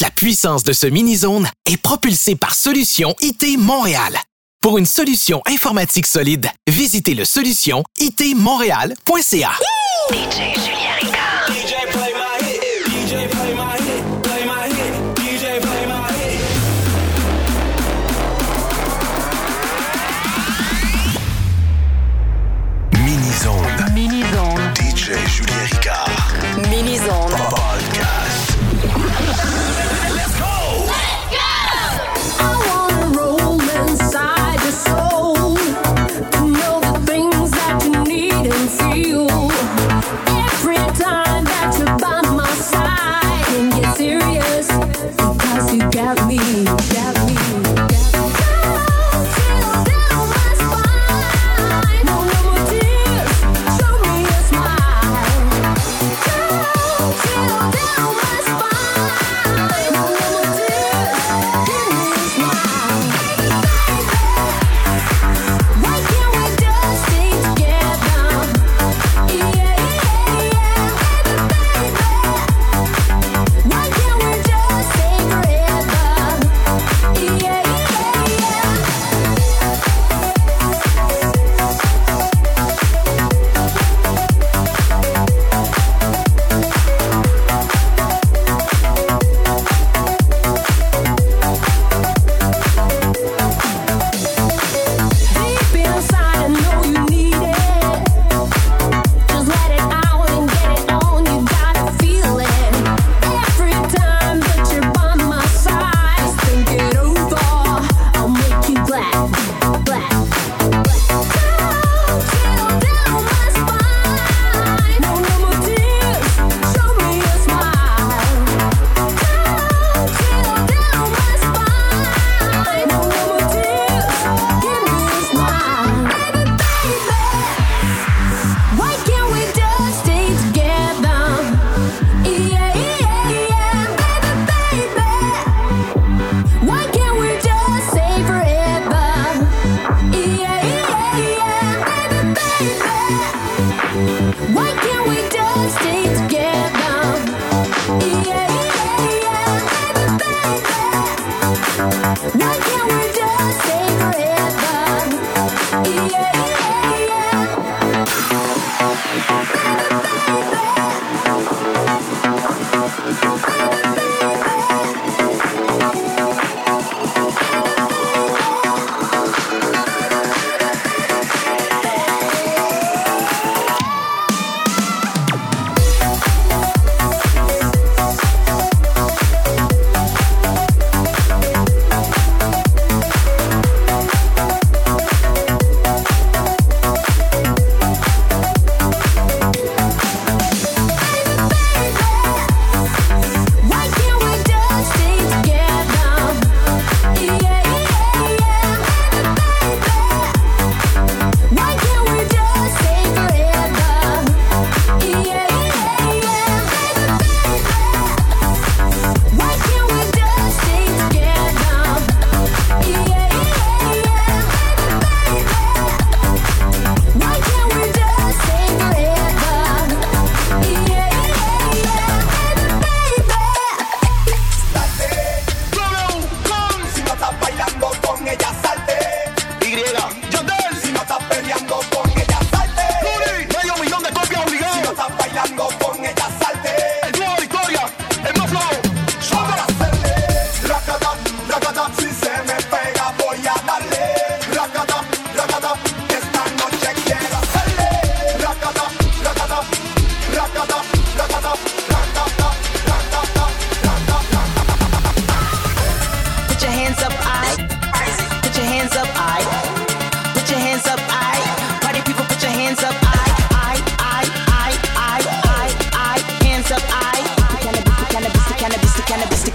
[0.00, 4.16] la puissance de ce mini-zone est propulsée par Solution IT Montréal.
[4.60, 9.50] Pour une solution informatique solide, visitez le solution itmontréal.ca.
[10.10, 11.48] DJ Julien Ricard.
[11.48, 12.14] DJ Play
[12.86, 13.54] DJ Play
[15.16, 15.86] DJ Play
[22.92, 23.92] Mini Zone.
[23.94, 24.74] Mini Zone.
[24.74, 26.10] DJ Julien Ricard.
[26.70, 27.57] Mini Zone.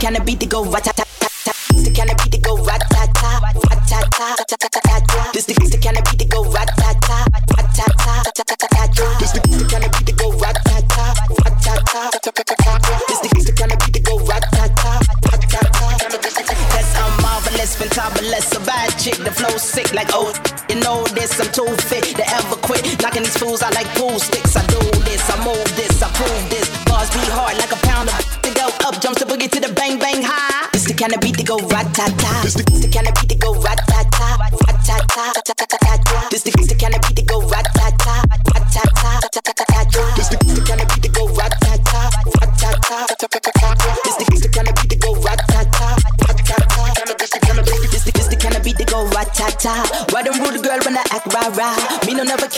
[0.03, 0.92] can a beat the go right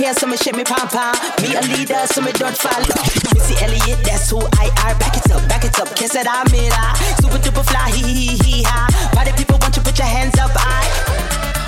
[0.06, 1.16] care, so me shit me pom pom.
[1.42, 2.96] Me a leader, so me don't follow.
[3.34, 4.94] Missy Elliott, that's who I are.
[5.02, 5.90] Back it up, back it up.
[5.96, 6.74] Can't say I'm it.
[7.18, 8.86] Super duper fly, hee hee hee ha.
[9.14, 10.86] Party people, want you put your hands up, I.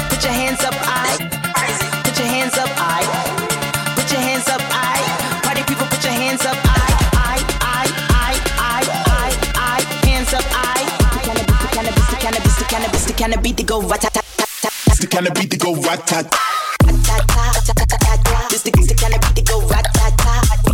[0.10, 1.18] Put your hands up, I.
[2.06, 3.02] Put your hands up, I.
[3.98, 5.02] Put your hands up, I.
[5.42, 6.86] Party people, put your hands up, I.
[7.18, 7.86] I, I,
[8.22, 8.82] I, I,
[9.18, 10.86] I, I, hands up, I.
[11.10, 14.24] The cannabis, the cannabis, the cannabis, the cannabis, the go rat tat tat.
[15.02, 16.58] The cannabis, to go rat tat.
[18.50, 20.67] This the, the kind of beat that go rat tat tat.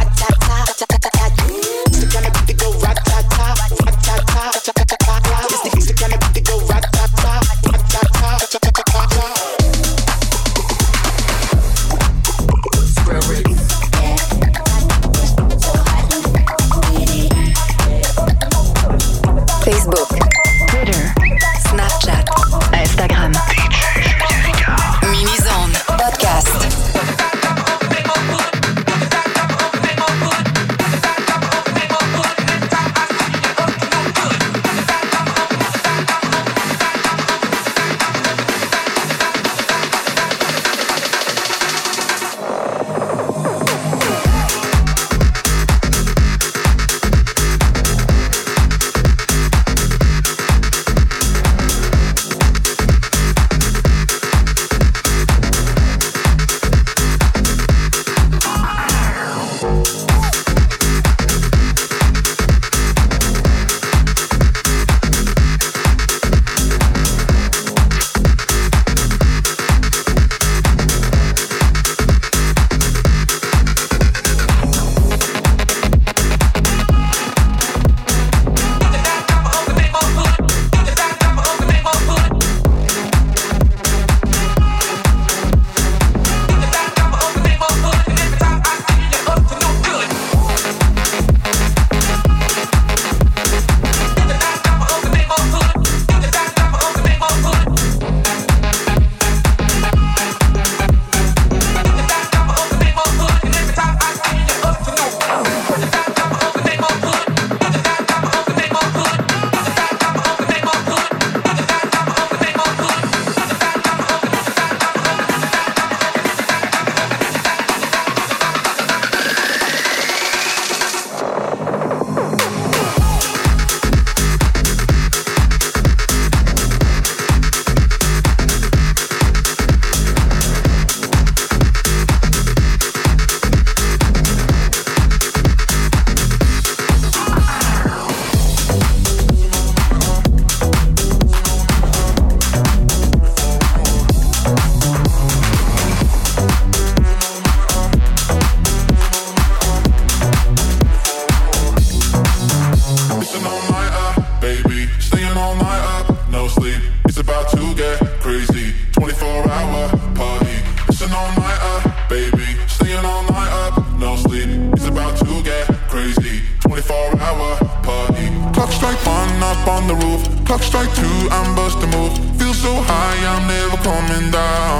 [169.63, 170.21] up on the roof.
[170.45, 172.13] Clock strike two, I'm busting move.
[172.39, 174.79] Feel so high, I'm never coming down.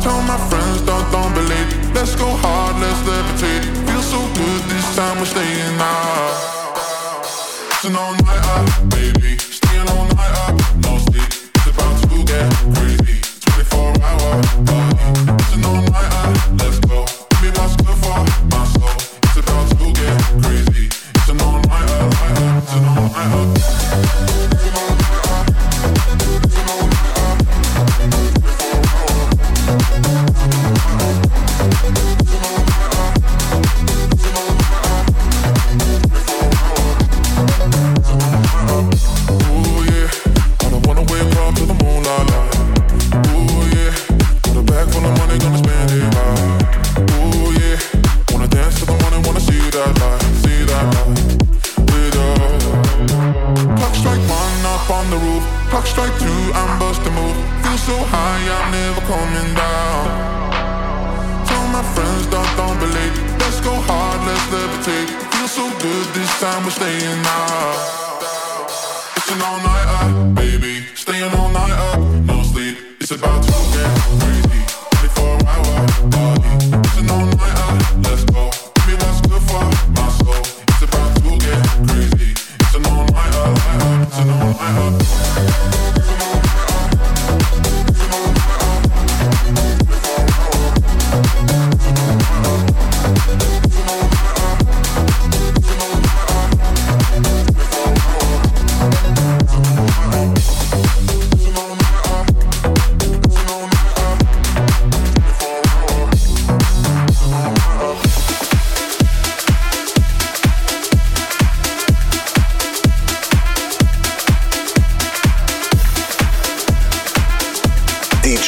[0.00, 1.94] Tell my friends, don't, don't believe.
[1.94, 3.64] Let's go hard, let's levitate.
[3.86, 6.34] Feel so good, this time we're staying out.
[7.80, 9.51] So no night out, baby.
[59.06, 60.04] coming down.
[61.46, 63.14] Tell my friends, don't, don't believe.
[63.42, 65.08] Let's go hard, let's levitate.
[65.32, 67.78] Feels so good this time, we're staying out.
[69.16, 70.84] It's an all-nighter, baby.
[70.94, 72.76] Staying all night up, no sleep.
[73.00, 73.51] It's about to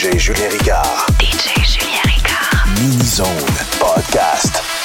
[0.04, 1.06] DJ Julien Ricard.
[1.16, 2.78] DJ Julien Ricard.
[2.78, 3.40] Mini-Zone
[3.80, 4.83] Podcast.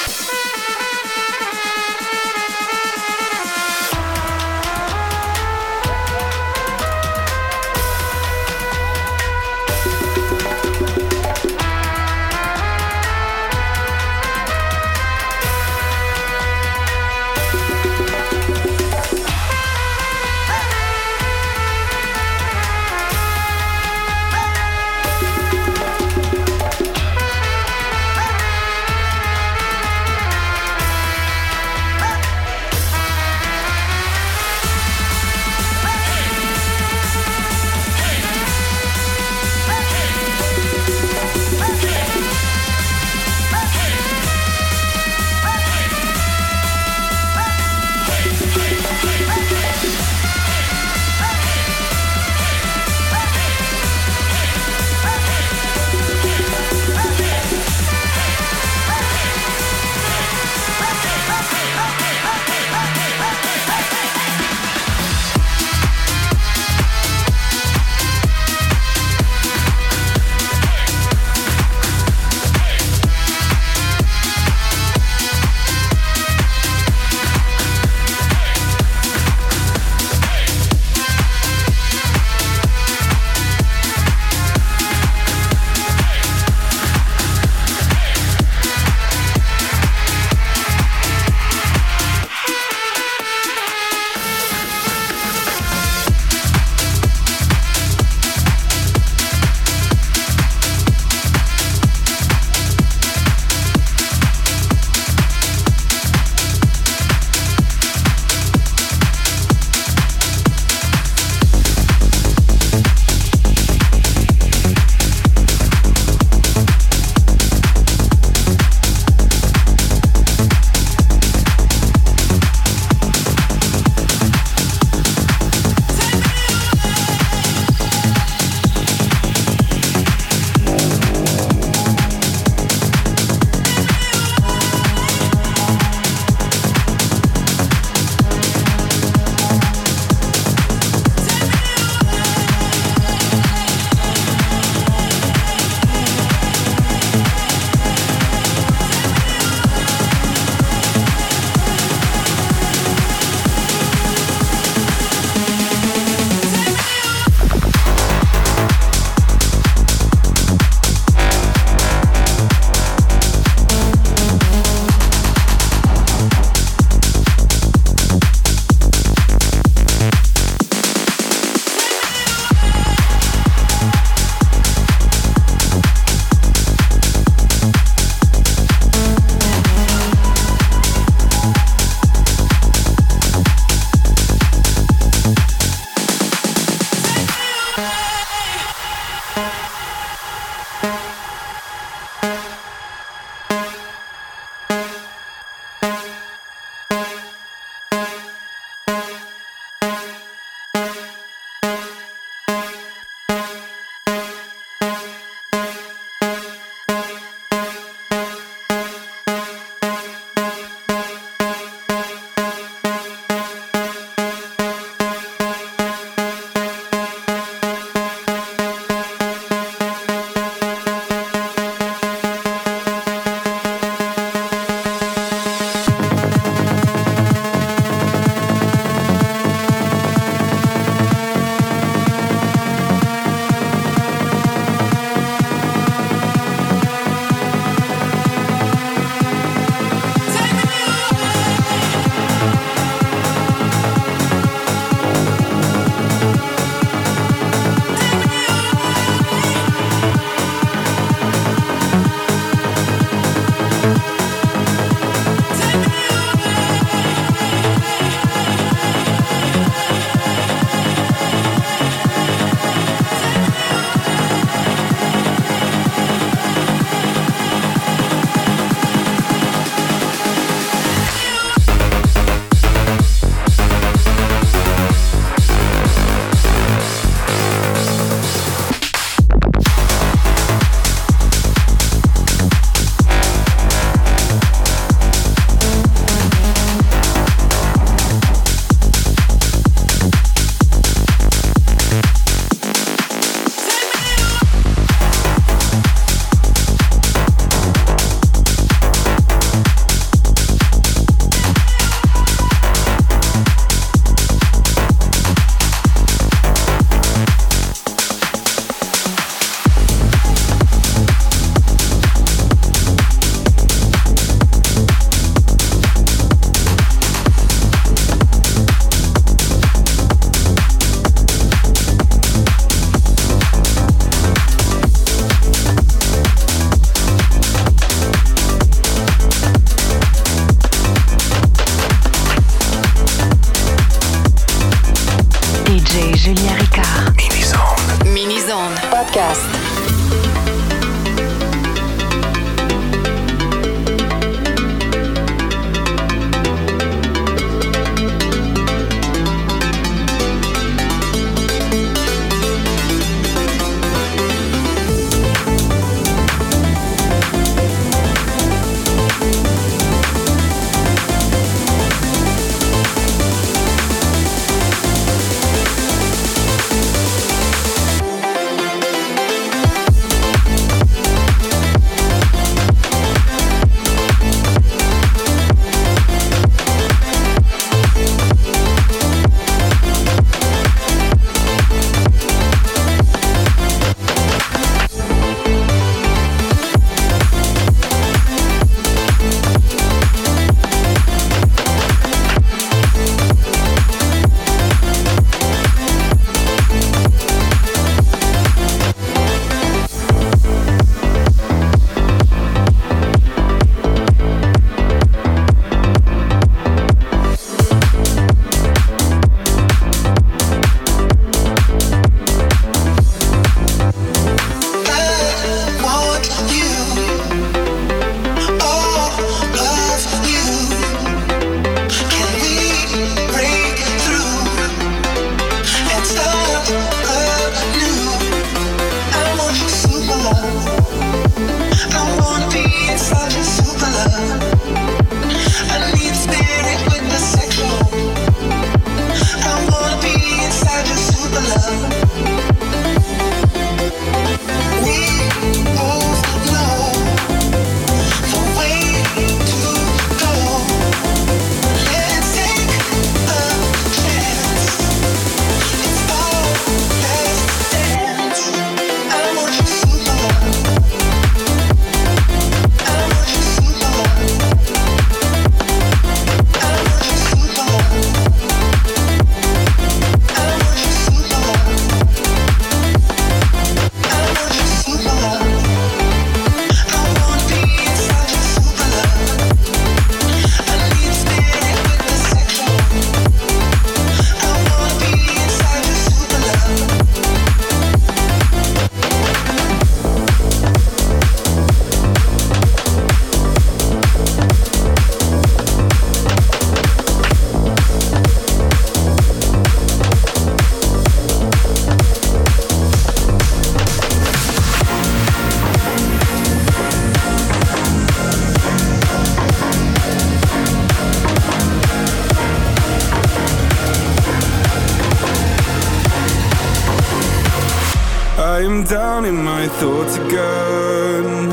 [518.89, 521.51] Down in my thoughts again.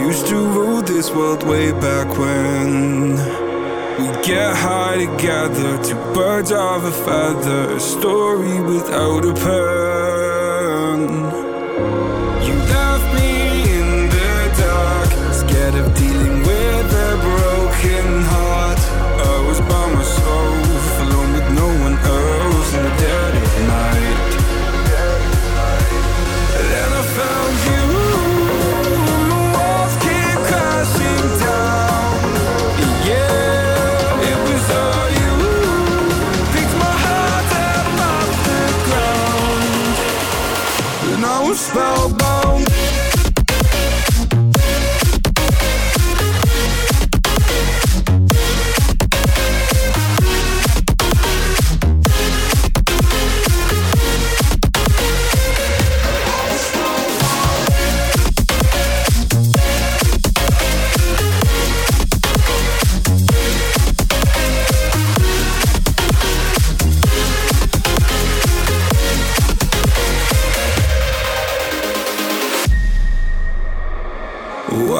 [0.00, 3.16] Used to rule this world way back when.
[3.98, 10.07] We get high together, two birds of a feather, a story without a pen.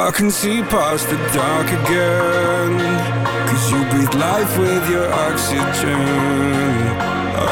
[0.09, 2.79] I can see past the dark again.
[3.47, 6.01] Cause you breathe life with your oxygen.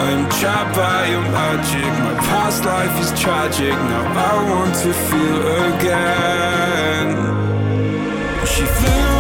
[0.01, 1.93] I'm trapped by your magic.
[2.07, 3.75] My past life is tragic.
[3.75, 5.41] Now I want to feel
[5.75, 7.09] again.
[8.47, 9.16] She flew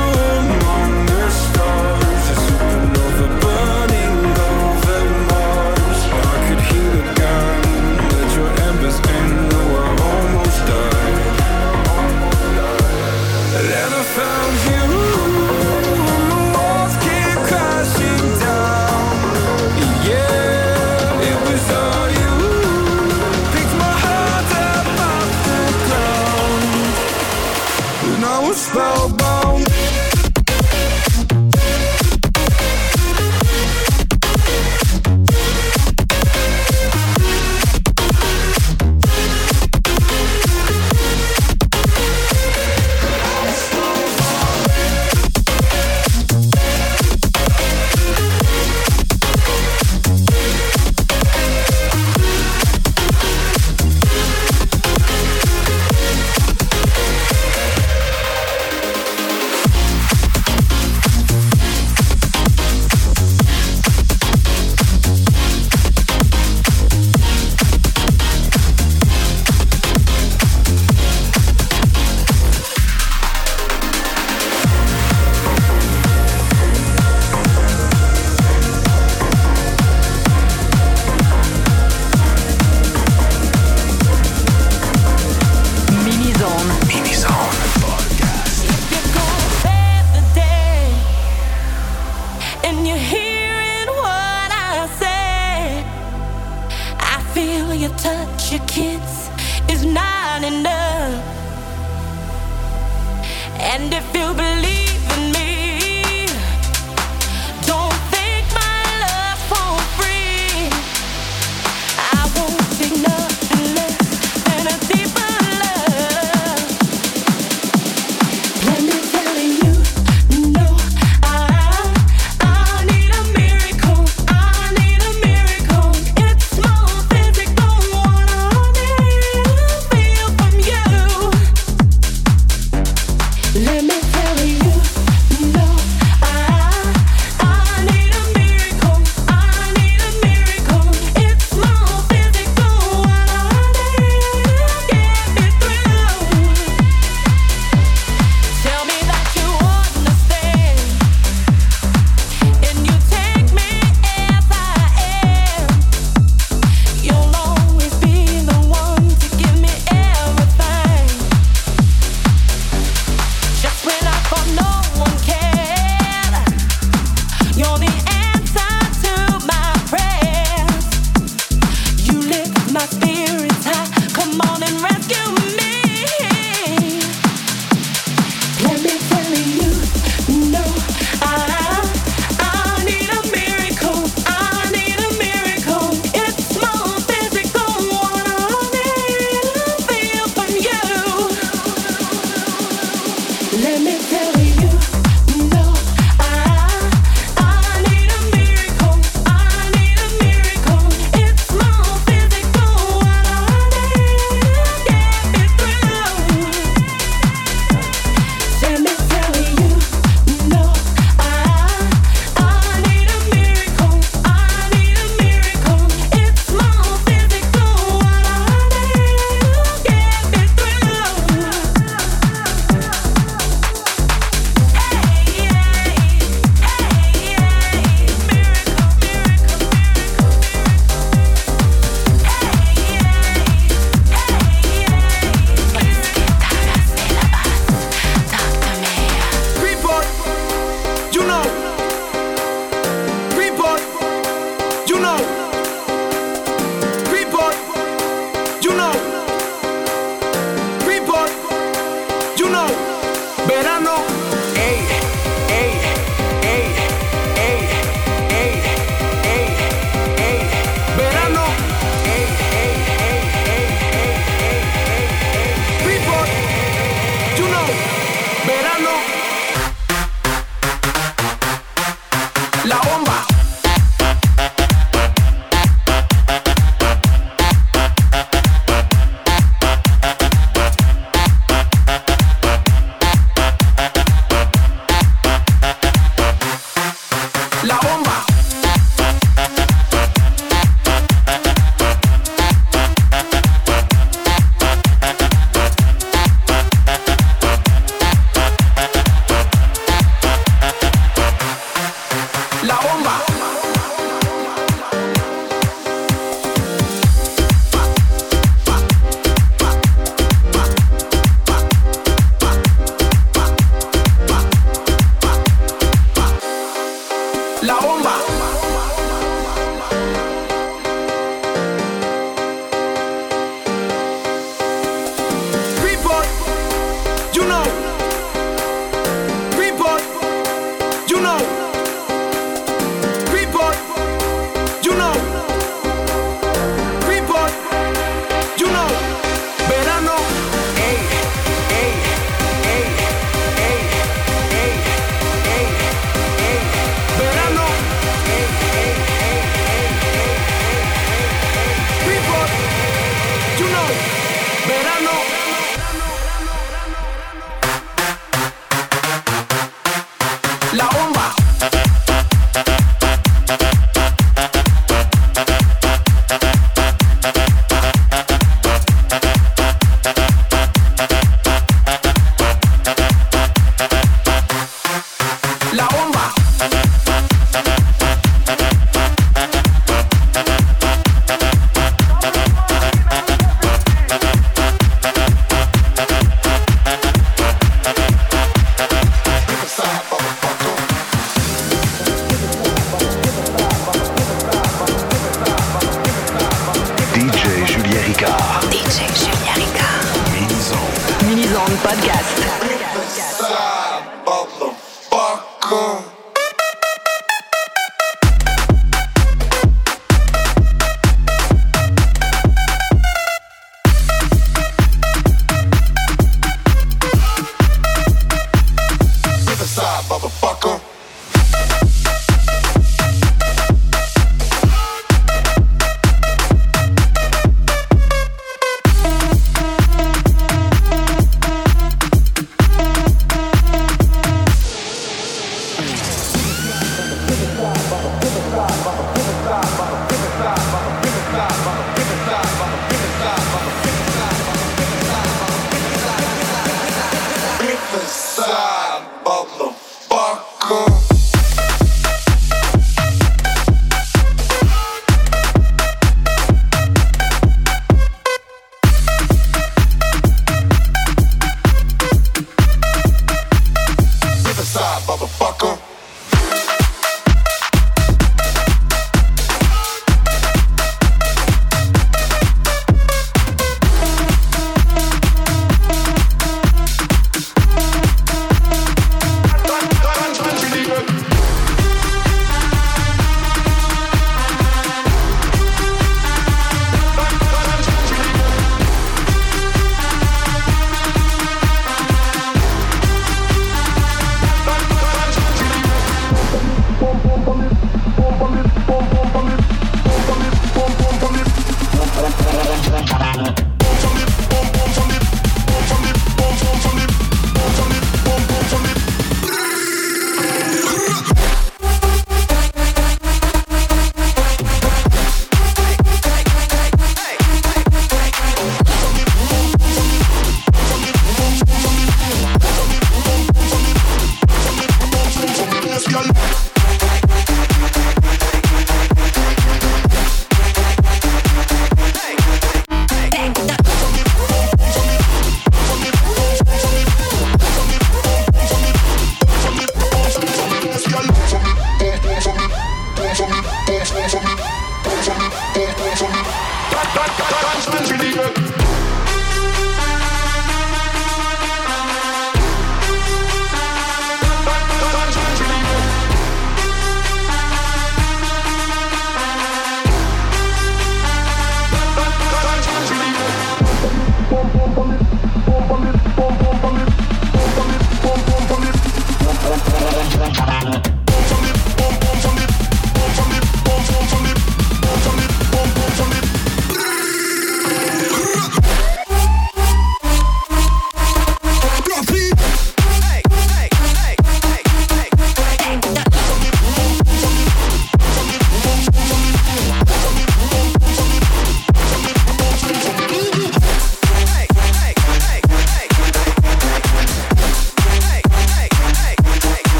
[28.76, 29.25] spellbound.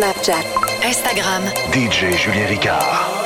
[0.00, 0.46] Snapchat,
[0.80, 1.44] Instagram.
[1.72, 3.19] DJ Julien Ricard.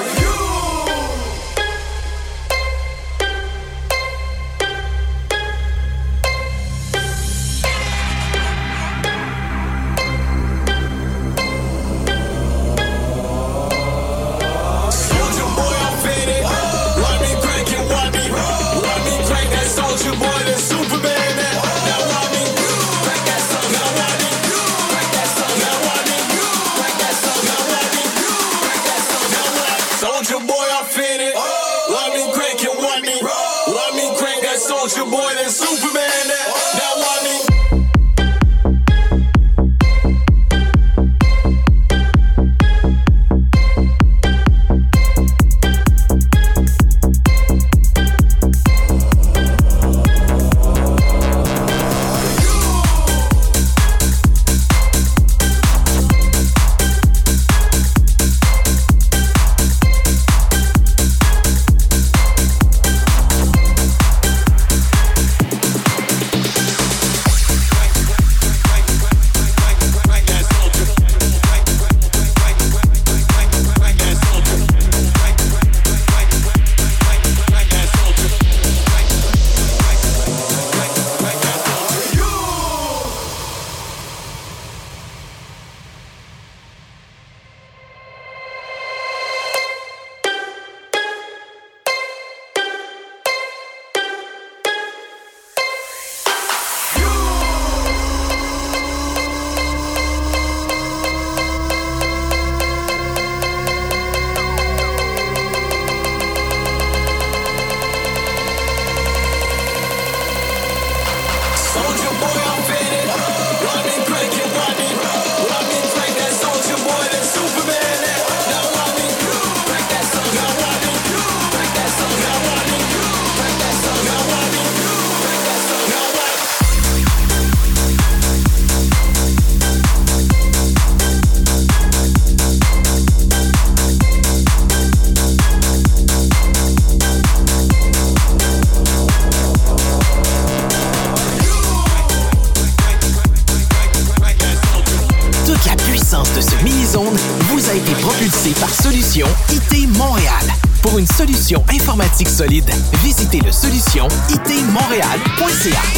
[155.67, 155.94] itmontréal.ca.